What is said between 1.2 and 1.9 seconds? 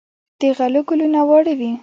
واړه وي.